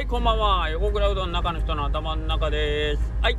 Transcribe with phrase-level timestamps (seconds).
[0.00, 0.70] はいこんばんは。
[0.70, 3.02] 横倉うどんの中の人の頭の中です。
[3.20, 3.36] はい。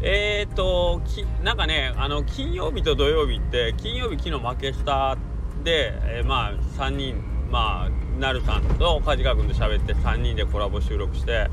[0.00, 5.18] えー、っときなんかねあの金曜日と土曜日って金曜日昨日負けした
[5.64, 7.20] で、えー、まあ3人
[7.50, 11.50] まあなるさんと梶川君と喋って3人でコラボ収録して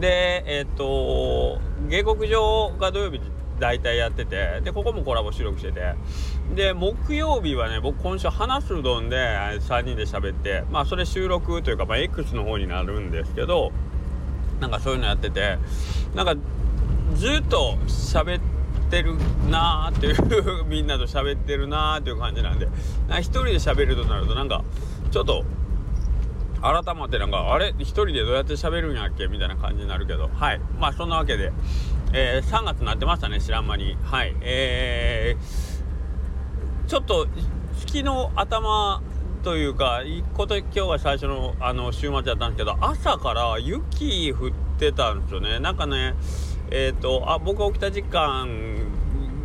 [0.00, 3.20] でえー、っと下克上が土曜日
[3.60, 5.94] 大体やっててでここもコラボ収録してて
[6.54, 13.72] で木曜日はね僕今週話すうどんで3人で喋ってまあそれ収録というか、まあ、X の方になるんですけど
[14.60, 15.58] なんかそういうのやってて
[16.14, 16.36] なんか
[17.14, 18.40] ずっと喋っ
[18.90, 19.16] てる
[19.50, 22.68] なーっていう みんなと喋ってるなーっていう感じなんで
[23.18, 24.62] 一人で喋るとなるとなんか
[25.10, 25.44] ちょっと
[26.60, 27.74] 改まってなんかあれ？
[27.78, 29.26] 一人でどうやって喋るんやっけ？
[29.26, 30.60] みたいな感じになるけどはい。
[30.78, 31.52] まあそんなわけで、
[32.14, 33.98] えー、3月になってましたね知らん間に。
[34.02, 34.34] はい。
[34.40, 35.73] えー、
[36.86, 37.26] ちょっと
[37.78, 39.02] 月の頭
[39.42, 40.02] というか
[40.34, 45.60] こと今日が最初のあの週末だったんですけど朝から雪降ってたんですよね。
[45.60, 46.14] なんかね
[46.70, 48.48] えっ、ー、とあ僕が起きた時間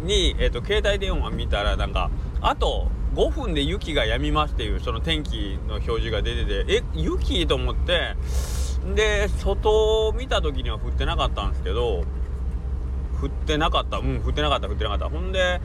[0.03, 2.09] に、えーと携帯電話見たらなんか
[2.41, 8.15] あと5分で雪が止みますっていうその天気の表示が出ててえ雪と思って
[8.95, 12.03] で外を見た時には降ってなかったんですけど
[13.21, 13.97] 降ってなかった。
[13.97, 14.21] うん。
[14.21, 15.09] 降ってなかった降ってなかった。
[15.09, 15.61] ほんで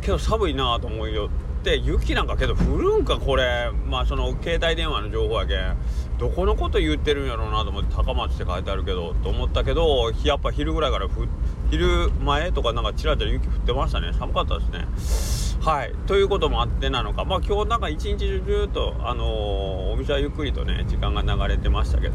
[0.00, 3.70] けど寒いなと思いよって雪なんかけど降るんかこれ。
[3.86, 5.76] まあその携帯電話の情報やけん。
[6.18, 11.06] どこのこと言ってるんやろうなと思って高松って書いてあるけどと思ったけどやっぱ昼ぐらいから
[11.70, 14.12] 昼前とかなんかちらちら雪降ってましたね。
[14.12, 15.58] 寒かったですね。
[15.60, 15.92] はい。
[16.06, 17.24] ということもあってなのか。
[17.24, 22.14] まあ今日なんか一日中ずっとあのー、お店はゆっくりとね時間が流れてましたけど。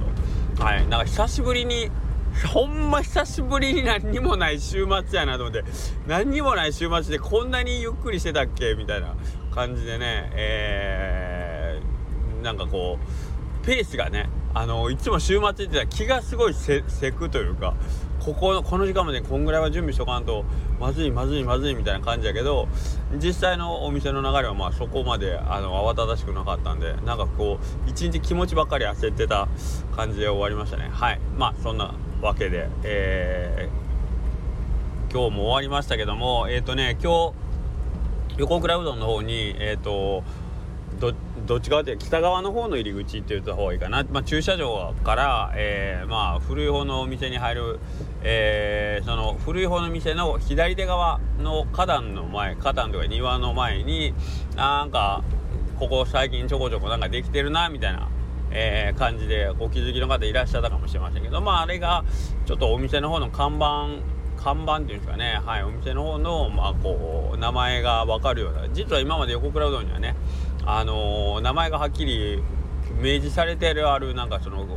[0.59, 0.87] はい。
[0.87, 1.89] なんか久しぶりに
[2.47, 5.63] ほんま久しぶりに何にもない週末やなと思って。
[6.07, 9.15] 何にもない週末でこんなにゆっくりしてたっけみたいな
[9.53, 10.31] 感じでね。
[10.33, 12.97] えー、なんかこ
[13.61, 17.73] うペースがねあのいつも週末ってた気がすごいせくというか
[18.19, 20.45] ここのこの時間までこんぐらいは準備しとかんと
[20.79, 22.67] まずいまずいまずいみたいな感じやけど
[23.21, 29.47] 実際のお店の流れはまあそこまであの慌ただしくなかったんでなんかこう一日気持ちばっかり焦ってた
[29.95, 30.89] 感じで終わりましたね。
[30.91, 31.19] はい。
[31.37, 37.33] まあそんなわけで、えー、今日も終わりましたけどもえっ、ー、とね今日
[38.37, 40.23] 横倉うどんの方にえっ、ー、と
[41.45, 47.79] どっち側って北側の方の入り口って言った方がいいかな、まあ、駐車場から、えー、まあ、古い方のお店に入る、
[48.21, 54.13] えー、その古い方の店の左手側の花壇の前花壇とか庭の前に
[54.55, 55.23] なんか
[55.77, 58.07] ここ最近ちょこちょこなんかできてるなみたいな、
[58.55, 62.05] えー、感じでお気づきの方いらっしゃったかもしれませんけどまああれが
[62.45, 64.03] ちょっとお店の方の看板
[64.41, 70.15] 看板っていうんですかね、はい、お店の方の、まあ、こう名前が分かるような実は今まで横倉うどんにはね
[70.65, 72.43] あのー、名前がはっきり
[72.99, 74.67] 明示されてるあるなんかその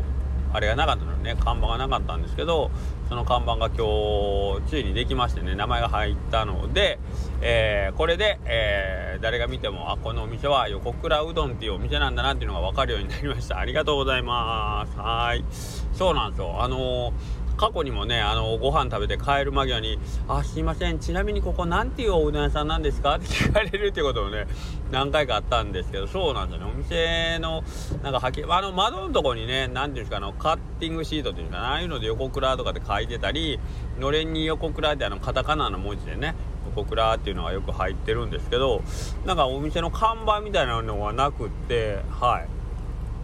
[0.56, 1.36] あれがなかったのね。
[1.38, 2.70] 看板がなかったんですけど
[3.10, 6.98] その看板が今日ついにできましてね名前が入ったので、
[7.42, 13.58] えー、これで、えー、誰が見てもあこのお店は横倉うどんっていうお店なんだなっていうのが分かるようになりました。
[13.58, 14.98] ありがとうございます。
[14.98, 15.44] はい。
[15.92, 16.62] そうなんですよ。
[16.62, 20.98] あのー過去にもねあのご飯食べて帰る間際に「あすいません。
[20.98, 24.46] ちなみにここ何ていうおうどん屋さんなんですか?」って聞かれるってこともね
[24.90, 26.72] 何回かあったんですけどそうなんですよね。
[26.74, 27.64] お店の
[28.02, 33.58] なんかはきあの窓のとこにね何ていうんですかあのカッティングシートっていうかああいうので横倉とかで書いてたり
[33.98, 36.34] のれんに横倉ってあのカタカナの文字でね
[36.76, 38.82] 横倉っていうのがよく入ってるんですけど
[39.24, 42.55] なんかお店の看板みたいなのはなくってはい。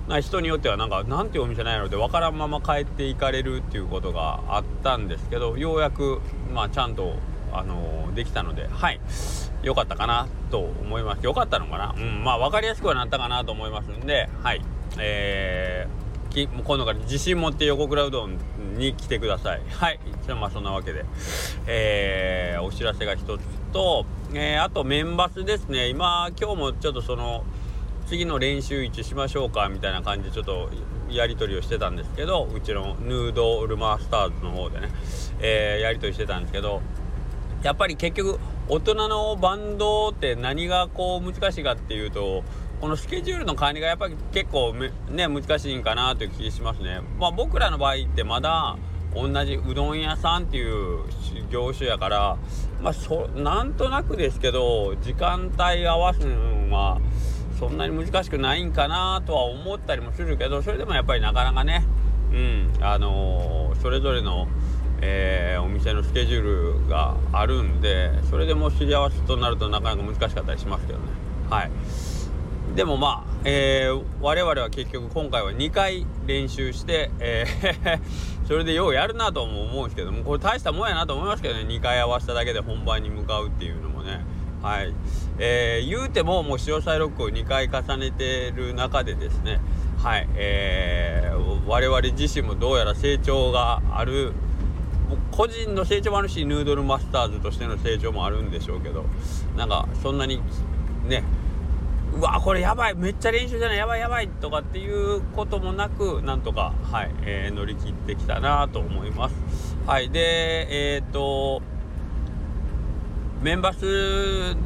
[0.09, 6.21] な人によってはなんかなんていうお店なんやろって分からんまま帰っていかれるっていうことがあったんですけどようやく
[6.53, 7.15] まあちゃんと
[7.53, 9.01] あのー、できたのではい。
[9.63, 11.21] 良かったかなと思います。
[11.23, 11.95] 良かったのかな？
[11.97, 12.25] うん。
[12.25, 14.63] まあ分かりやすくはなったかなと思いますんではい。
[14.99, 18.39] えー、今度から自信持って横倉うどん
[18.77, 19.63] に来てください。
[19.69, 20.01] はい。
[20.29, 21.05] まあそんなわけで。
[21.69, 23.41] えー、お知らせが一つ
[23.73, 25.91] と、えー、あとメンバスですね。
[25.91, 27.45] 今今日もちょっとその
[28.13, 30.69] 次の練習位置しましょうかみたいな感じでちょっと
[31.09, 34.91] やり取りをしてたんですけどうちのヌードルマスターズの方でね、
[35.41, 36.83] えー、やり取りしてたんですけど
[37.63, 38.39] やっぱり結局
[38.69, 42.45] 大人のバンドって何がこう難しいかっていうと
[42.83, 47.01] このスケジュールの管理がやっぱり結構ね難しいんかなという気しますね。
[47.19, 48.77] まあ僕らの場合ってまだ
[49.15, 51.05] 同じうどん屋さんっていう
[51.51, 52.37] 業種やから
[52.83, 57.01] まあそなんとなくですけど時間帯合わすのは
[57.63, 61.87] そんなに難しくないんかなとは思ったりもするけどそれでもやっぱりなかなかね
[62.33, 64.49] うんあのー、それぞれの、
[65.01, 71.05] えー、お店のスケジュールがあるんでそれでも知り合わせとなるとなかなか難しかったりしますけどね。
[71.51, 71.71] はい。
[72.75, 78.01] でもまあ、えー、我々は結局今回は2回練習して、えー
[78.49, 81.61] それでようやるなとも思うんですけどもこれ大したもんやなと思いますけどね。
[81.61, 84.25] 2回合わせただけで本番に向かうっていうのもね。
[84.63, 84.95] はい、
[85.45, 89.61] えー、言うてももう潮騒ロックを2回重ねてる中でですね
[89.99, 94.35] はい、えー、我々自身もどうやら成長がある
[95.33, 99.05] 個人の成長もあるしヌードルマスターズとしての成長もあるんでしょうけど
[99.57, 100.41] なんかそんなに
[101.09, 101.25] ね
[102.15, 109.35] うわこれやばいめっちゃ練習じゃないやばいやばいとかっていうこともなくなんとかはい、えー、乗り切ってきたなと思います。
[109.87, 111.63] はいでえっ、ー、と
[113.43, 113.81] メンバス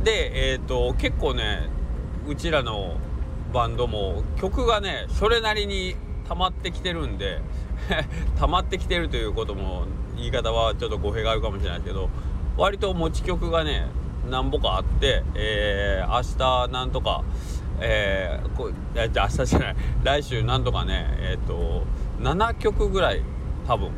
[0.04, 1.70] でえ、ー、と結構ね
[2.28, 2.98] うちらの
[3.50, 5.96] バンドも曲がねそれなりに
[6.28, 7.40] 溜まってきてるんで
[8.38, 9.86] 溜まってきてるということも
[10.16, 12.10] 言い方はちょっと語弊があるかもしれないですけど
[12.58, 13.86] 割と持ち曲がね
[14.28, 17.24] 何ぼかあって、えー、明日なんとか、
[17.80, 21.84] えー、こ明日じゃない来週なんとかねえっ、ー、と
[22.20, 23.22] 7曲ぐらい
[23.66, 23.90] 多分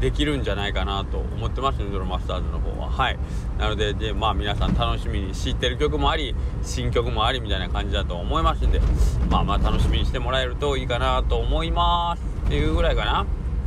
[0.00, 2.90] できるんじゃないかなと思ってますねドロマスターズの方は。
[2.90, 3.18] はい。
[3.58, 8.80] なのででまあ皆さん楽しみに知ってる曲もあり新曲もありみたいな感じだと思いますんで
[9.28, 13.26] まあまあ楽しみにしてもらえるといいかなと思いますっていうぐらいかな。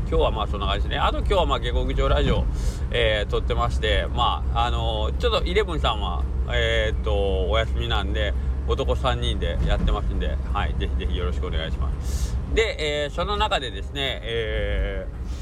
[0.09, 0.97] 今日はまあそんな感じですね。
[0.97, 2.45] あと今日はまあ下克上ラジオ、
[2.91, 6.23] えー、撮ってましてまああのー、ちょっとイレブンさんは
[6.53, 8.33] えー、っとお休みなんで
[8.67, 12.37] 男3人でやってますんではいぜひぜひよろしくお願いします。
[12.53, 15.40] で、えー、その中でですねえー、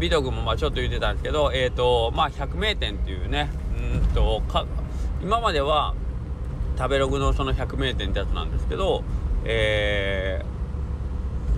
[0.00, 3.50] 美徳もまあちょっと言ってたんですけどえっ、とまあ百名店っていうね
[3.94, 4.66] うんとか
[5.22, 5.94] 今までは
[6.78, 9.04] 食べログのその百名店ってやつなんですけど
[9.44, 10.42] え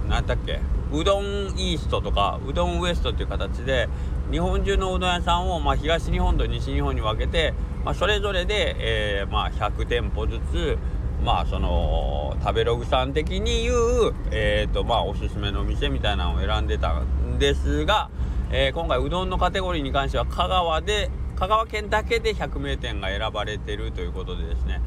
[0.05, 0.61] ー、何だっけ
[0.93, 1.25] うどん
[1.57, 3.89] イーストとかうどんウエストっていう形で
[4.31, 7.55] 日本中のうどん屋さんを、まあ、東日本と西日本に分けて、
[7.85, 10.79] まあ、それぞれで、えー、まあ、100店舗ずつ
[11.25, 18.11] まあその食べログさん的に言う、えーとまあ、おすすめの店みたいなのを選んでたんですが、
[18.55, 24.83] えー、今回うどんのカテゴリーに関しては香川で香川県だけで100名店が選ばれてるということでですね。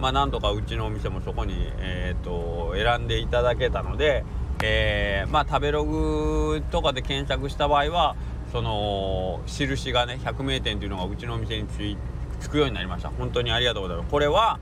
[0.00, 4.24] まあなんとかうちのお店もそこに、えーと選んでいただけたので、
[4.62, 8.16] えー、まあ食べログとかで検索した場合は
[8.52, 11.96] その印がね100名店というのがうちのお店につい
[12.40, 13.10] つくようになりました。
[13.10, 14.10] 本当にありがとうございます。
[14.10, 14.58] これは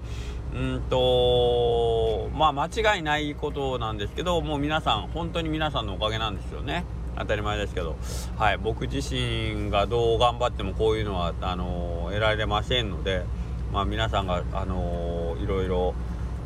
[0.53, 6.85] うんとまあ間違いないことなんですけどもう皆さん本当に皆さんのおかげなんですよね。
[7.19, 7.97] 当たり前ですけど、
[8.37, 13.25] はい、僕自身がどう頑張ってもこういうのはあの得られませんので、
[13.73, 15.95] まあ、皆さんがあのいろいろ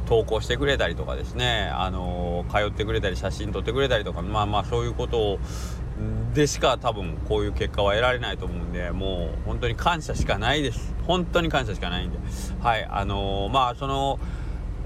[0.06, 5.38] 投稿してくれたりとかですね、あの、通ってくれたり写真撮ってくれたりとかまあまあそういうことを
[6.34, 10.94] でしか多分こういう結果は得られないと思うんでもう本当に感謝しかないです。
[11.06, 12.18] 本当に感謝しかないんで。
[12.60, 14.18] はいあのー、まあその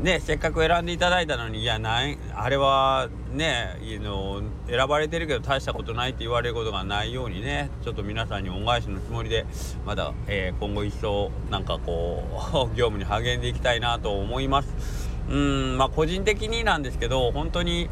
[0.00, 9.46] ねせっかく選んでいただいたのにいやないあれはねいの選ばれてるけど大したことないって言われることがないようにねちょっと皆さんに恩返しのつもりで
[9.86, 12.24] まだ、えー、今後一層なんかこ
[12.72, 15.06] う 業務に励んでいきたいなと思います。
[15.28, 17.88] うんまあ個人的になんですけど本当に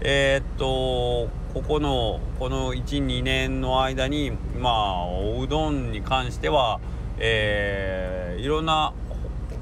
[0.00, 6.80] えー、っとここのこの12年の間にまあおうどんに関しては、
[7.18, 8.92] えー、いろんな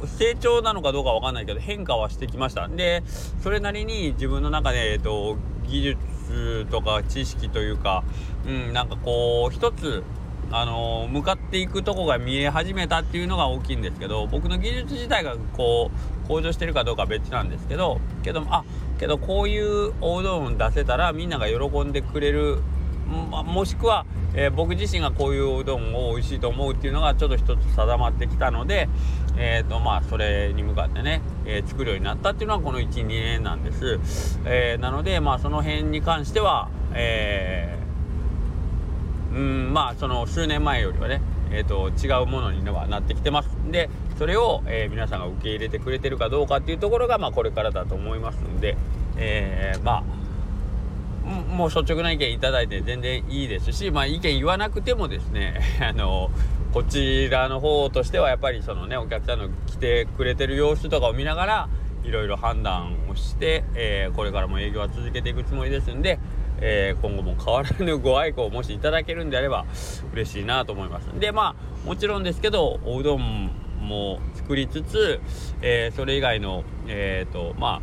[0.06, 2.68] 成長なのかどうかわかんないけど変化はしてきました。
[2.68, 3.02] で
[3.42, 8.04] それなりに自分の中で、え、っと技術とか知識というか、
[8.46, 10.02] うん、なんかこう一つ
[10.50, 15.90] あの向かっていくとこが見え始めたっていうのが大きいんですけど僕の技術自体がこ
[16.24, 18.64] う向上してるかどうかは別なんですけどけどあ
[18.98, 22.58] けどこういうおうどん出せたらみんなが喜んでくれる
[23.06, 28.88] ももしくは、えー、僕自身がこういうおうどんを美味しいと思うっていうのがちょっと一つ定まってきたので、
[29.36, 37.78] えーとまあ、それに向かってね、えー、作るようになったっていうのはこの12年なんです、えー、なので、まあ、その辺に関しては、え
[39.34, 43.48] うんまあその数年前よりはね、えーと、違うものにはなってきてます。
[43.70, 48.76] でそれを、えー、皆さんが受け入れてくれてるかどうかっていうところが、まあ、これからだと思いますんで、
[49.16, 50.24] えー、まあ
[51.54, 56.30] もう率直な意見いただいて全然いいですし、まあ、意見言わなくてもですね あの
[56.74, 61.68] こちらの方としてはやっぱりそのねお客さんの来てくれてる様子とかを見ながら
[62.02, 66.18] いろいろ判断をして、えー、これからも営業は続けていくつもりですんで、
[66.60, 69.66] えー、今後も変わらぬご愛顧をもしいただけるんであれば
[70.12, 75.20] 嬉しいなと思いますでまあもちろんですけどおうどんも作りつつ、
[75.62, 77.82] えー、それ以外のえっ、ー、とまあ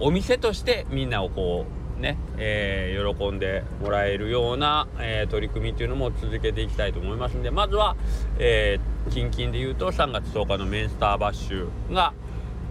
[0.00, 7.96] お店としてみんなをこうね、えー、喜んでもらえるような、えー、取り組みというのも続けていきたいと思いますんでまずは、
[8.38, 12.12] えー、近々で言うと3月10日のメンスターバッシュが、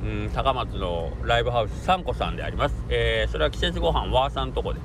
[0.04, 4.80] うん高松のライブハウス3個さんであります、えー、それは季節ごはんワーさんとこで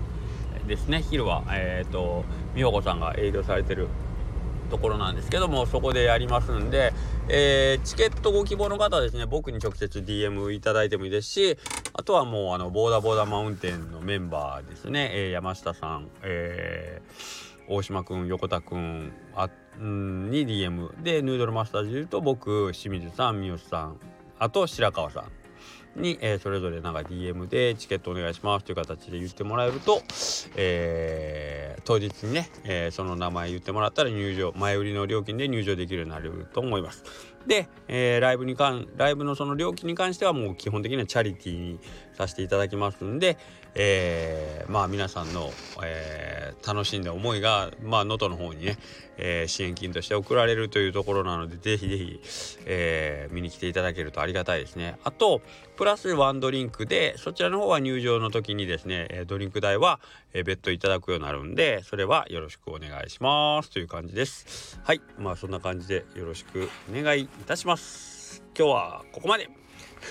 [0.66, 1.02] ですね。
[1.02, 2.24] 昼はえっ、ー、と
[2.54, 3.88] 美穂子さんが営業されてる
[4.66, 6.92] ところなんですけどもそこでやりますんで、
[7.28, 11.58] えー、チケットご希望の方はですね僕に直接 DM いただいてもいいですし
[11.92, 19.48] あとはもうあのボーダーボーダーマウンテンのメンバーですね、えー、山下さん、えー、大島君横田君あ
[19.80, 24.00] んに DM でヌードルマスターズでいうと僕清水さん三好さん
[24.38, 25.45] あと白川さん。
[25.96, 30.02] に、えー、それぞれなんか DM でチケットお願いしますという形で言ってもらえると、
[30.56, 37.04] えー、当日にね、えー、その名前言ってもらったら入場前売りの料金で入場できるようになると思います。
[37.46, 41.80] で、えー、ライブに関ライブのその料金に関してはもう基本的にはチャリティーに
[42.14, 43.38] させていただきますんで、
[43.78, 45.52] えー、まあ皆さんの、
[45.84, 48.78] えー、楽しんだ思いがまあ能登の方にね、
[49.18, 52.20] えー、支援金として送られるというところなのでぜひぜひ、
[52.64, 54.96] え、見に来ていただけるとありがたいですね。
[55.04, 55.42] あと
[55.76, 60.00] プラスワンドリンクでそちらの方は入場の時にですねドリンク代は
[60.32, 64.80] 別途いただくようになるんでそれはよろしくお願いしますという感じです。
[64.84, 68.42] はいまあそんな感じでよろしくお願いいたします。
[68.56, 69.50] 今日はここまで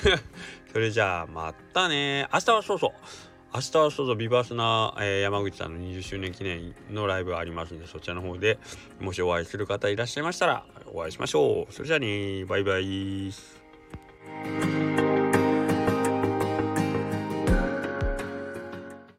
[0.72, 8.60] それじゃあまたね明日はそうそう明日はそうそうビバースな、えー、山口さんの20周年記念のライブありますんでそちらの方で
[9.00, 11.74] もしお会いする方いらっしゃいましたらお会いしましょう。
[11.74, 13.32] それじゃあねバイバイ。